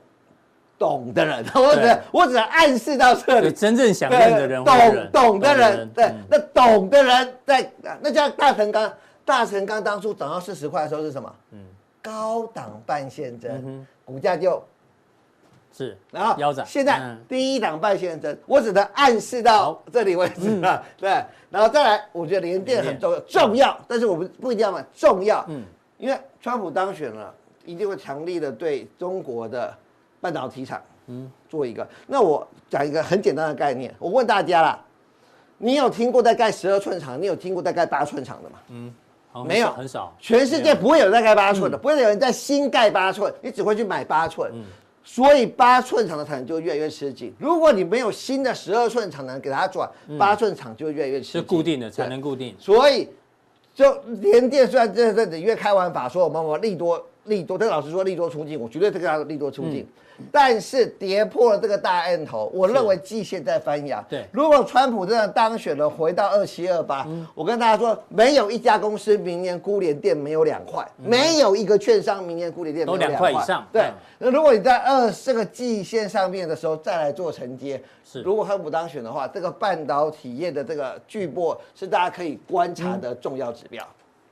[0.78, 3.52] 懂的人，我只我只暗示到这里。
[3.52, 8.92] 真正想认的人，懂懂的人，对，那懂的人在，那叫大成钢。
[9.24, 11.34] 大成钢当初涨到四十块的时候是什么？
[11.52, 11.58] 嗯，
[12.02, 14.62] 高档半现增，股价就。
[15.76, 16.64] 是，然后腰斩。
[16.64, 20.80] 现在第一档半现增，我只能暗示到这里为止了。
[20.96, 25.44] 对，然后再来，我觉得联电很重要，重要，但是我们不一定要买重要。
[25.48, 25.64] 嗯，
[25.98, 27.34] 因为川普当选了，
[27.64, 29.74] 一定会强力的对中国的
[30.20, 31.84] 半导体厂，嗯，做一个。
[32.06, 34.78] 那我讲一个很简单的概念，我问大家啦，
[35.58, 37.20] 你有听过在盖十二寸厂？
[37.20, 38.58] 你有听过在盖八寸厂的吗？
[38.68, 38.94] 嗯，
[39.44, 40.14] 没有，很少。
[40.20, 44.52] 全世界不会有人在盖八寸的，不会有人在新盖八寸，你只会去买八寸。
[45.04, 45.06] 嗯。
[45.06, 47.32] 所以八寸厂的产能就越来越吃紧。
[47.38, 49.88] 如果你没有新的十二寸厂能给它转，
[50.18, 51.32] 八寸厂就会越来越吃紧。
[51.32, 52.54] 是固定的，产能固定。
[52.58, 53.08] 所以，
[53.74, 59.80] 就联电虽然这这里月开玩法说我们我利多利多，这个老师说利多出尽，我绝对这个利多出尽。
[59.80, 59.86] 嗯
[60.30, 64.00] 但是跌破了这个大 N 头，我认为季线在翻扬。
[64.08, 73.66] 对，如果川普真的当选了，回到二七二八，我跟大家说，没有一家公司明年估联电没有两块，嗯、没有一个券商明年估联电没有两块以上。
[73.72, 83.84] 对，那如果你在二这个季线上面的时候再来做承接，是，如果川普当选的话，这个半导体业的这个巨波是大家可以观察的重要指标。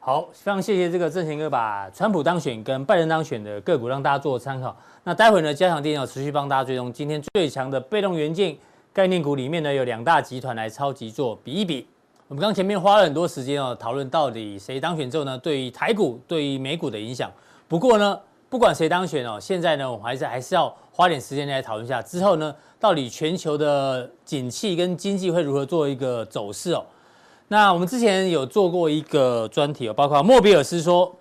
[0.04, 4.76] 好，非常谢谢这个正贤哥把川普当选跟拜登当选的个股让大家做参考。
[5.04, 8.56] 那待会呢，加强錠要持续帮大家追踪今天最强的被动元件
[8.92, 11.86] 概念股里面呢，有两大集团来超级做比一比。
[12.26, 17.30] 我们刚前面花了很多时间哦，讨论到底谁当选之后呢，对于台股、对于美股的影响。
[17.68, 26.84] 不过呢，不管谁当选哦，现在呢，我们还是还是要花点时间来讨论一下之后呢，到底全球的景气跟经济会如何做一个走势哦。
[27.52, 31.14] 那我们之前有做过一个专题哦，包括莫比尔斯说，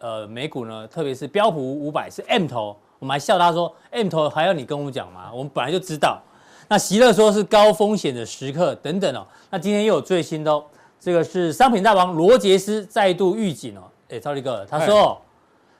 [0.00, 2.76] 呃，美股呢，特别是标普五百是 M 头。
[2.98, 5.30] 我们还笑他说：“M 头还要你跟我讲吗？
[5.32, 6.20] 我们本来就知道。”
[6.66, 9.24] 那席勒说是高风险的时刻等等哦。
[9.48, 10.64] 那今天又有最新的哦，
[10.98, 13.82] 这个是商品大王罗杰斯再度预警哦。
[14.08, 15.16] 哎，超力哥，他说：“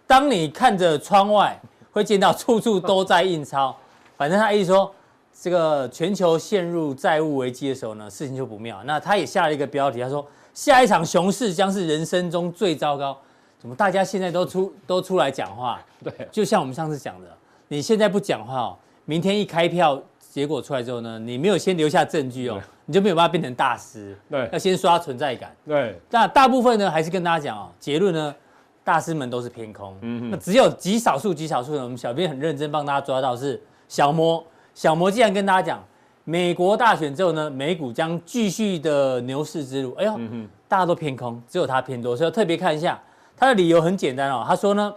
[0.06, 3.76] 当你看着窗外，会见到处处都在印钞。
[4.16, 4.94] 反正他意思说，
[5.38, 8.82] 这个全球陷入债务危机的时候呢，事情就不妙。
[8.84, 13.16] 那他也下了一个标题，他说下一场熊市将是人生中最糟糕。”
[13.58, 15.80] 怎么大家现在都出 都出来讲话？
[16.04, 17.28] 对，就像我们上次讲的，
[17.68, 24.16] 你现在不讲话哦，明天一开票结果出来之后呢，你没有先留下证据哦，你就没有办法变成大师。
[24.30, 25.54] 对，要先刷存在感。
[25.66, 28.34] 对，那大部分呢，还是跟大家讲哦，结论呢，
[28.84, 29.96] 大师们都是偏空。
[30.02, 34.44] 嗯哼，那只有极少数极少数的，我们小编很认真帮大家抓到是小摩，
[34.76, 35.82] 小摩既然跟大家讲，
[36.24, 39.94] 美国大选之后呢，美股将继续的牛市之路。
[39.94, 43.00] 哎呦，嗯、大家都偏空，只有他偏多，所以要特别看一下。
[43.38, 44.94] 他的理由很简单哦，他说呢，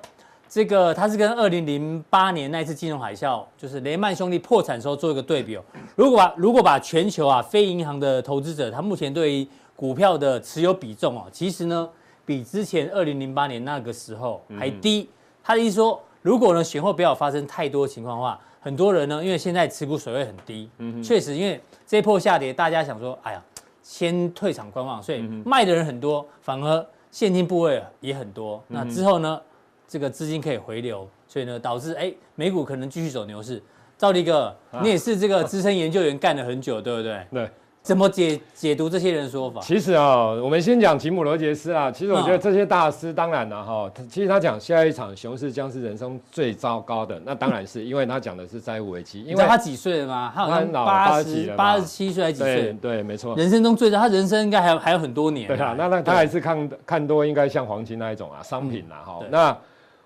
[0.50, 5.63] 这个他是跟二零零八年那一次金融海啸，就是雷曼兄弟破产时候做一个对比哦。
[5.96, 11.88] 如果把如果把全球啊非银行的投资者，他目前对于股票的持有比重哦，其实呢
[12.26, 15.04] 比之前二零零八年那个时候还低。
[15.04, 15.08] 嗯、
[15.42, 18.39] 他的意思说，如果呢选后不要发生太多情况的话。
[18.62, 20.69] 很多人呢，因为现在持股水位很低，
[21.01, 23.41] 确实，因为这一波下跌，大家想说，哎呀，
[23.82, 28.62] 先退场观望，所以卖的人很多，反而现金部位也很多。
[28.67, 29.41] 那之后呢，
[29.88, 33.63] 这个资金可以回流，所以呢，导致哎，美股可能继续走牛市。
[33.97, 34.53] 赵立哥，
[34.84, 37.25] 你也是这个资深研究员干了很久，对不对？
[37.32, 37.49] 对。
[37.89, 39.60] 怎么解解读这些人的说法？
[39.62, 41.89] 其实啊、哦，我们先讲吉姆罗杰斯啊。
[41.89, 49.23] 其实我觉得这些大师，当然了哈，其实他讲下一场熊市将是人生最糟糕的，那当然是因为他讲的是债务危机。
[49.23, 50.32] 因为他几岁了吗？
[50.36, 52.56] 他好像八十八十七岁还几岁？
[52.56, 53.36] 对对，没错。
[53.36, 55.47] 人生中最糟，他人生应该还有还有很多年。
[55.47, 59.19] 对啊，那那他还是看看多，应该像黄金那一种啊，商品啊哈。
[59.32, 59.58] 那。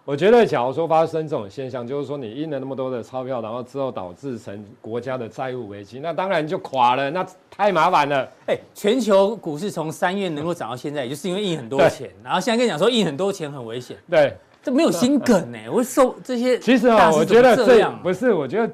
[0.06, 8.30] 我觉得，假如说发生这种现象，就是说你印了那么多的钞票，然后之后导致成国家的债务危机，那当然就垮了，那太麻烦了。
[8.48, 13.96] 哎，全球股市从三月能够涨到现在，也就是因为印很多钱，然后现在跟你讲说印很多钱很危险。
[14.10, 16.60] 对，这没有心梗呢，我受这些。
[16.60, 18.74] 其实啊，我觉得这不是，我觉得。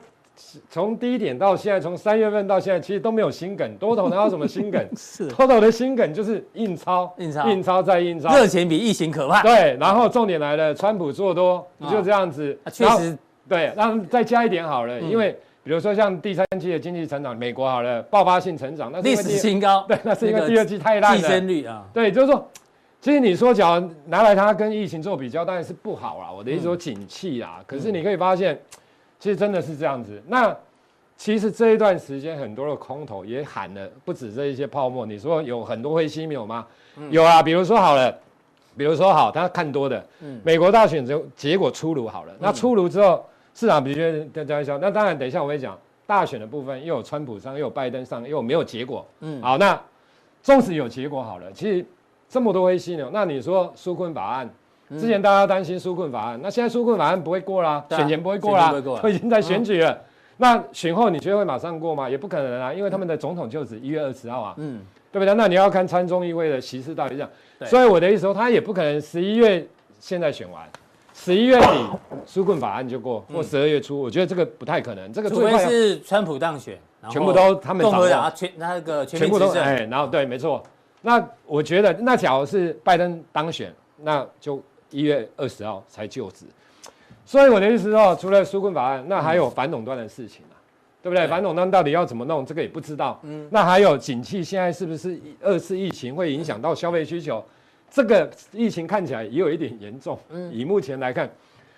[0.70, 3.76] 从低点到现在，从三月份到现在，其实都没有心梗。
[3.76, 4.84] 多头哪有什么心梗？
[4.96, 8.34] 是多头的心梗就是印钞，印钞，印钞再印钞。
[8.34, 9.44] 热钱比疫情可怕。
[9.44, 12.58] 对，然后重点来了，川普做多，你就这样子。
[12.72, 19.84] 确实，对，让再加一点好了，因为比如说像第三季的经济成长，美国好了，爆发性成长，那历史新高。
[19.90, 21.22] 对，那是因为第二季太烂了。
[21.22, 22.50] 递增率啊，对，就是说，
[23.02, 26.32] 其实你说，假如拿来它跟疫情做比较，当然是不好啦。
[26.32, 27.62] 我的意思说，景气啦。
[27.68, 28.58] 可是你可以发现。
[29.20, 30.22] 其实真的是这样子。
[30.28, 30.56] 那
[31.18, 35.06] 其实这一段时间，很多的空头也喊了不止这一些泡沫。
[35.06, 36.66] 你说有很多灰犀牛吗？
[36.96, 38.18] 嗯、有啊，比如说好了，
[38.78, 42.32] 比如说好，他看多的，嗯、美国大选结结果出炉好了。
[42.34, 44.02] 嗯、那出炉之后，市场比较
[44.34, 44.78] 在在笑。
[44.78, 45.78] 那当然，等一下我会讲
[46.08, 49.06] 大选的部分，又有川普上，又有拜登上，又有没有结果。
[49.20, 49.78] 嗯，好，那
[50.42, 51.86] 纵使有结果好了，其实
[52.30, 54.50] 这么多灰犀牛，那你说纾困法案？
[54.98, 59.98] 之前大家担心纾困法案，那现在纾困法案不会过啦，选前不会过啦，都已经在选举了。
[60.38, 62.10] 那选后你觉得会马上过吗？
[62.10, 64.80] 也不可能啊，因为他们的总统就职一月二十号啊，嗯，
[65.12, 65.34] 对不对？
[65.36, 67.30] 那你要看参众议会的席次到底这样，
[67.66, 69.68] 所以我的意思说，他也不可能十一月
[70.00, 70.68] 现在选完，
[71.14, 71.68] 十一月底
[72.26, 75.12] 纾困法案就过，或十二月初，我觉得这个不太可能。
[75.12, 76.80] 这个除非是川普当选，
[77.12, 80.64] 全部都他们共和党全那个全部都哎，然后对，没错。
[81.02, 84.60] 那我觉得，那假如是拜登当选，那就。
[84.92, 86.46] 一月二十号才就职，
[87.26, 90.56] 所以我的意思说，除了纾困法案，那还有反垄断的事情啊，
[91.04, 91.28] 对不对？
[91.28, 93.20] 反垄断到底要怎么弄，这个也不知道。
[93.24, 97.44] 嗯，那还有景气现在是不是二次疫情会影响到消费需求？
[97.92, 100.18] 这个疫情看起来也有一点严重。
[100.30, 101.30] 嗯，以目前来看，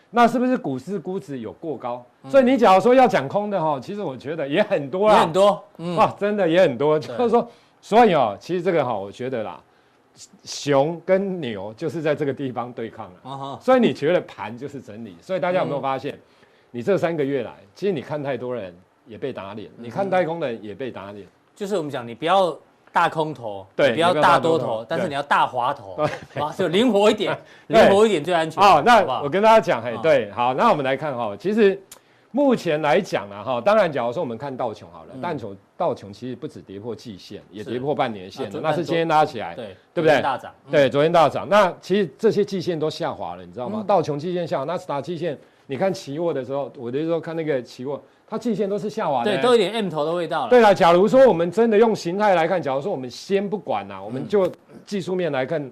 [0.10, 2.06] 那是不是股市估值有过高？
[2.30, 5.63] 所以你假如说要讲空的哈，其实我觉得也很多啦，也很多。
[5.78, 7.00] 嗯哇，真的也很多。
[7.00, 7.50] 就是说，
[7.82, 9.62] 所以哦，其实这个哈，我觉得啦。
[10.43, 13.60] 熊跟牛就是在这个地方对抗了，uh.
[13.63, 15.15] 所以你觉得盘就是整理。
[15.21, 16.19] 所以大家有没有发现，
[16.71, 18.76] 你这三个月来，其实你看太多人
[19.08, 21.26] 也被打脸，你看太空的人也被打脸。
[21.56, 22.58] 就是我们讲，你不要
[22.91, 25.97] 大空头，对，不要大多头，但是你要大滑头，
[26.58, 28.62] 就灵活一点， 灵活一点最安全。
[28.62, 31.82] 好，那我跟大家讲，嘿，对，好，那我们来看哈，其实。
[32.32, 40.22] 目前来讲呢，哈，当然，假如说我们看道琼好了，道琼道琼其实不止跌破季线，也跌破半年线，那是今天拉起来，对对不对？
[40.22, 41.48] 大涨，对，昨天大涨。
[41.50, 43.84] 那其实这些季线都下滑了，你知道吗？
[43.86, 50.50] 道琼季线下，纳斯达克季线，你看期货的时候，我的时候看那个期货，它季线都是下滑的，对，都有点 M 头的味道了。
[50.50, 54.50] 对了，假如说我们真的用形态来看，假如说我们先不管呐，我们就
[54.86, 55.70] 技术面来看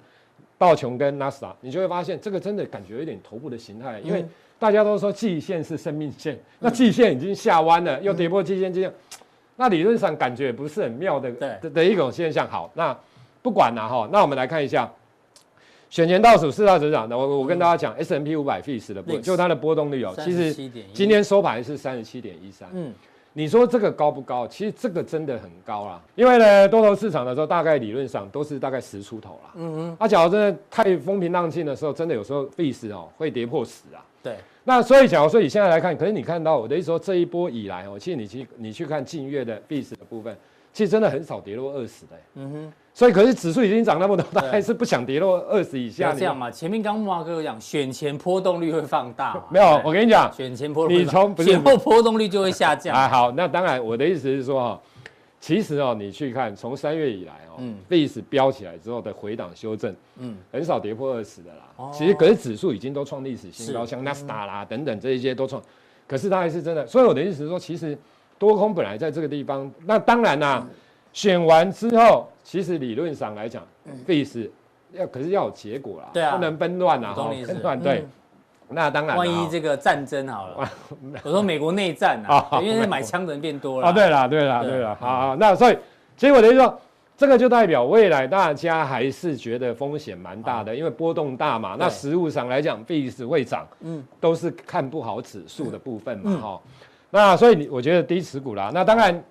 [0.60, 4.24] 道琼跟纳斯达克，你就会发现这个真的感觉有点头部的形态，因为。
[4.60, 8.94] 大家都说季线是生命线，那季线已经下弯了，又跌破季线，季线，
[9.56, 12.46] 那理论上感觉也不是很妙的，的的一种现象。
[12.46, 12.94] 好，那
[13.42, 14.92] 不管了哈，那我们来看一下
[15.90, 17.08] 选前倒数四大指数。
[17.08, 20.54] 那我我跟大家讲，S M P 五百 FEAS 的波，就它的波动率哦，其实
[20.94, 22.68] 今天收盘是三十七点一三。
[22.74, 22.94] 嗯，
[23.34, 24.48] 你说这个高不高？
[24.48, 29.52] 其实这个真的很高啦，因为呢，多头市场的时候，大概理论上都是大概十出头啦。
[29.56, 34.04] 嗯嗯，啊，假如真的太风平浪静的时候，真的有时候 FEAS 哦会跌破十啊。
[34.22, 40.36] 对，那所以假如说以现在来看，可是你看到我的意思说，这一波以来哦，其实你去你去看近月的 FEAS 的部分，
[40.74, 42.12] 其实真的很少跌落二十的。
[42.36, 46.12] 嗯哼，所以可是指数已经涨那么多，他还是不想跌落二十以下。
[46.12, 49.42] 这样嘛，前面刚木华哥讲，选前波动率会放大。
[49.50, 52.94] 没有，我跟你讲，选前波动率，你从选后波动率就会下降。
[52.94, 54.82] 啊，好，那当然，我的意思是说哈，
[55.40, 61.90] 其实哦，你去看从三月以来哦，嗯，VIX 飙起来之后的回档修正，嗯，很少跌破二十的啦。
[61.94, 65.62] 其实可是指数已经都创历史新高，像纳斯达啦等等这一些都创，
[66.06, 66.86] 可是它还是真的。
[66.86, 67.98] 所以我的意思是说，其实
[68.38, 70.68] 多空本来在这个地方，那当然啦。
[71.12, 73.62] 选完之后，其实理论上来讲，
[74.08, 74.52] 必是
[74.92, 78.04] 要，可是要有结果啦，对啊，不能崩乱啊，哈，纷乱对。
[78.70, 80.72] 那当然，万一这个战争好了，
[81.24, 83.92] 我说美国内战啊，因为买枪的人变多了啊。
[83.92, 85.78] 对了，对了，对了，好，那所以
[86.18, 86.76] 结果等于说，
[87.16, 91.76] 这个就代表未来大家还是觉得风险蛮大的，因为波动大嘛。
[91.78, 96.62] 那实物上来讲，必是会涨，嗯，都是看不好指数的部分嘛，哈。
[97.12, 99.24] 那所以你我觉得低持股啦，那当然。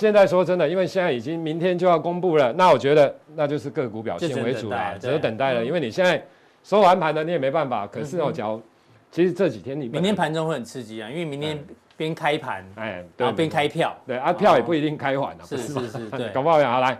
[0.00, 5.62] 现在说真的，因为现在已经明天就要公布了，那我觉得那就是个股表现为主啦，只有等待了。
[5.62, 6.24] 因为你现在
[6.64, 7.86] 收完盘了，你也没办法。
[7.86, 8.62] 可是哦，假如
[9.12, 11.62] 其实这几天你明天盘中会很刺激啊，因为明天
[11.98, 16.98] 边开盘，哎，然后边开票，对啊，票也不一定开完了，是是是，对， 搞不好好来。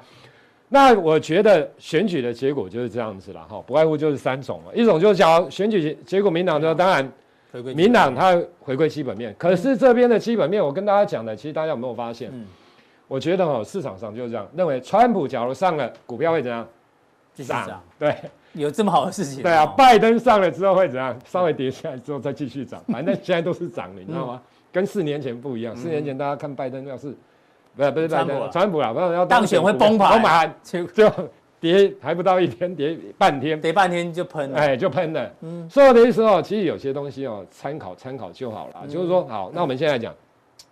[0.69, 7.11] 那我觉得选举的结果就是这样子了哈，不外乎就是三种嘛，一种就是假如选举结果民党的，当然
[7.75, 12.31] 民党它回归基本面，可是这边的基本面，我跟大家讲的，其实大家有没有发现？
[13.11, 16.65] 我觉得哈，市场上就是这样认为，川普假如上了，股票会怎样？
[17.35, 17.83] 继续涨。
[17.99, 18.17] 对，
[18.53, 19.43] 有这么好的事情？
[19.43, 21.19] 对啊，拜登上了之后会怎样？
[21.25, 24.41] 稍微跌下来之后再继续涨，反正现在都是涨的，你知道吗？
[24.71, 25.77] 跟四年前不一样。
[25.77, 27.13] 四年前大家看拜登要是，
[27.75, 31.11] 不是不是拜登，川普啊，不是要当选会崩盘，就
[31.59, 35.29] 跌还不到一天，跌半天，跌半天就喷，哎，就喷了。
[35.41, 38.87] 嗯，所以的意思哦，其实有些东西哦，参考参考就好了。
[38.87, 40.15] 就是说，好，那我们现在讲，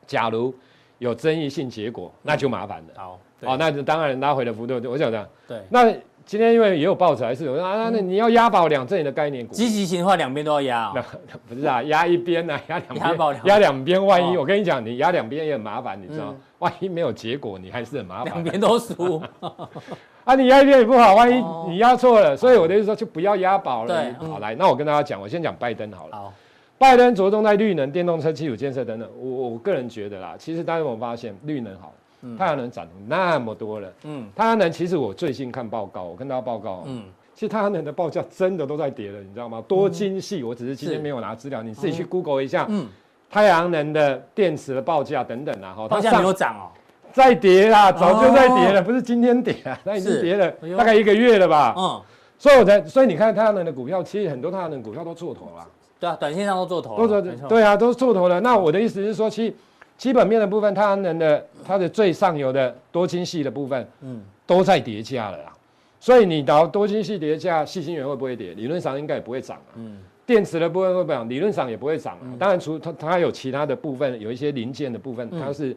[0.07, 0.55] 假如。
[0.99, 2.95] 有争议性结果，那就麻烦了。
[2.97, 5.27] 好，哦，那就当然拉回的幅度，我想这样。
[5.47, 5.59] 对。
[5.71, 5.93] 那
[6.25, 9.55] 今天因为也有报纸还是有啊，那你要押宝两阵营的概念股。
[9.55, 10.93] 积极型的话，两边都要压。
[11.49, 13.41] 不是啊，压一边呢， 压两边。
[13.45, 16.35] 压两边，万一我跟你讲，你压两边也很麻烦，你知道？
[16.59, 18.35] 万一没有结果，你还是很麻烦。
[18.35, 19.23] 两边都输。
[20.25, 23.95] 啊，你压一边也不好，万一你压错了，所以我的意思说就不要押宝了。
[23.95, 24.29] 对。
[24.29, 26.17] 好，来，那我跟大家讲，我先讲拜登好了。
[26.17, 26.35] 好。
[26.79, 29.09] 拜登着重在绿能、电动车、基础建设等等。
[29.19, 31.93] 我我个人觉得啦，其实大家有没有发现，绿能好，
[32.39, 33.93] 太阳能涨那么多了。
[34.05, 37.03] 嗯，太阳能其实我最近看报告，我跟大家报告，嗯，
[37.35, 39.63] 其实太阳能的报价真的都在跌了，你知道吗？
[39.67, 42.65] 多精细，我只是今天没有拿资料，你自己去 Google 一下。
[42.69, 42.87] 嗯，
[43.29, 46.71] 太阳能的电池的报价等等啊，哈，报价没有涨哦，
[47.13, 51.75] 在跌啦，早就在跌了，不是今天跌啊，那已经跌了大概一个月了吧。
[51.77, 52.01] 嗯，
[52.39, 55.67] 所以我才，所以你看太阳能的股票，其实很多太阳能股票都做头了。
[56.01, 58.41] 对啊，短线上都做头了，都做对啊，都做头了。
[58.41, 59.55] 那我的意思是说，其
[59.97, 65.53] 基本面的部分，太阳能的它的最上游的多晶系的部分，嗯，都在叠加了啦。
[65.99, 68.55] 所以你到多晶系叠加，细晶圆会不会跌？
[68.55, 69.75] 理论上应该也不会涨啊。
[69.75, 71.29] 嗯，电池的部分会不会涨？
[71.29, 72.31] 理论上也不会涨啊。
[72.39, 75.77] 当然，除它它有其他的部分，有一些零件的部分，它是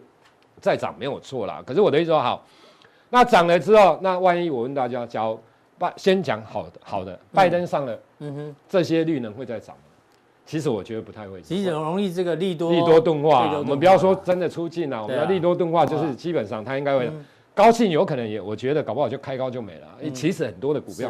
[0.60, 1.64] 在涨没有错啦。
[1.66, 2.46] 可是我的意思说，好，
[3.10, 5.40] 那涨了之后，那万一我问大家，假如
[5.80, 9.76] 拜先讲好的好的，拜登上了，嗯哼，这些绿能会再涨。
[10.52, 17.10] 其实我觉得不太会，其实很容易这个利多利多钝化，我们不要说真的出尽了，我们要利多钝化就是基本上它应该会
[17.56, 19.88] 高兴，有可能也我觉得搞不好就开高就没了。
[20.14, 21.10] 其实很多的股票，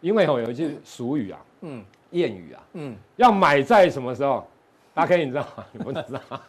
[0.00, 4.44] 因为有一句俗语啊，嗯，谚语啊，嗯，要买在什么时候？
[4.92, 5.64] 大家可以你知道吗？
[5.70, 6.40] 你不知道。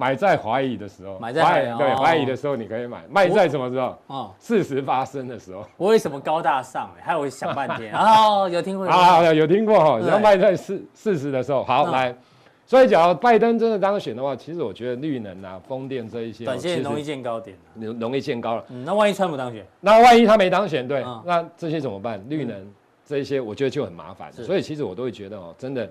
[0.00, 3.94] 买在怀疑的时候，买在怀疑对怀疑的时候你可以买，卖在什么时候？
[4.06, 5.62] 哦，事实发生的时候。
[5.76, 6.90] 我为什么高大上？
[7.02, 9.30] 还有想半天 哦，有听过啊？
[9.30, 10.00] 有听过哈？
[10.08, 12.16] 要卖在事事实的时候，好来。
[12.64, 18.64] 所以，假如拜登真的当选的话，其实我觉得绿能啊、风电这一些，短线容易见高点，容容易见高了。
[18.86, 19.62] 那万一川普当选？
[19.80, 22.24] 那万一他没当选，对，那这些怎么办？
[22.30, 22.56] 绿能
[23.04, 24.32] 这一些，我觉得就很麻烦。
[24.32, 25.90] 所以，其实我都会觉得哦，真的，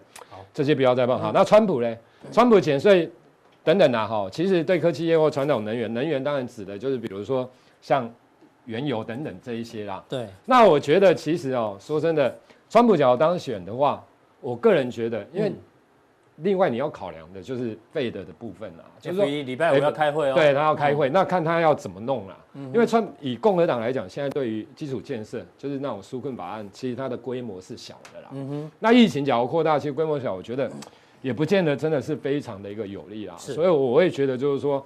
[0.52, 1.20] 这些不要再碰。
[1.20, 1.96] 好，那川普呢？
[2.32, 3.12] 川普减税。
[3.70, 7.48] 等等啊，哈，其实对科技业或传统能源，能源当然指的就是比如说
[7.84, 8.12] 像
[8.66, 10.04] 原油等等这一些啦。
[10.10, 10.28] 对。
[10.44, 12.36] 那我觉得其实哦，说真的，
[12.68, 14.04] 川普假如当选的话，
[14.42, 15.52] 我个人觉得，因为
[16.38, 20.34] 另外你要考量的就是费德的部分啊，就是说礼拜五要开会哦。
[20.34, 22.36] 对，他要开会，那看他要怎么弄啦。
[22.74, 28.30] 因为川以共和党来讲，现在对于基础建设，就是那种纾困法案，其实它的规模是小的啦。
[28.32, 28.72] 嗯哼。
[28.80, 30.68] 那疫情假如扩大，其实规模小，我觉得。
[31.22, 34.86] 也不见得真的是非常的一个有利啦，所以我会觉得就是说，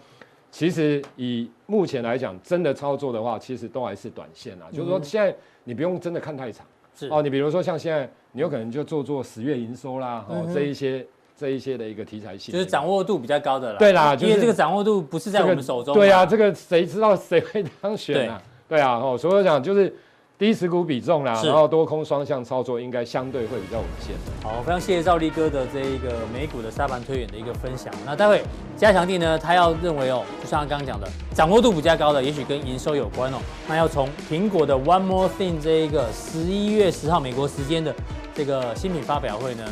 [0.50, 4.68] 其实以目前来讲，真的操作的话，其实都还是短线啦。
[4.72, 6.66] 就是说，现在你不用真的看太长，
[7.10, 11.06] 哦，你比如说像现在，你有可能就做做十月营收啦，哦，这一些
[11.38, 13.78] 这一些的一个题材性，就是掌握度比较高的啦。
[13.78, 15.94] 对啦，因为这个掌握度不是在我们手中。
[15.94, 18.42] 对啊，这个谁知道谁会当选啊？
[18.68, 19.94] 对啊，哦，所以我讲就是。
[20.40, 24.16] 低持股比重啦，然后多空双向操作应该相对会比较稳健。
[24.42, 27.94] 好，非常谢谢赵力哥的这一个美股的沙盘推演的一个分享。
[28.06, 28.44] 那待会
[28.76, 33.38] 加强地呢，他要认为哦，就像他刚刚讲的，掌握度比较高的，也许跟营收有关哦。
[33.68, 37.96] 那要从苹果的 One More Thing 这一个十一月十号美国时间的
[38.34, 39.64] 这个新品发表会呢，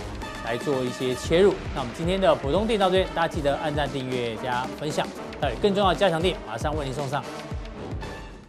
[0.45, 1.53] 来做一些切入。
[1.74, 5.05] 那我们今天的普通电到这边，大家记得按赞、订阅加分享。
[5.41, 7.22] 哎，更重要的加强地马上为您送上。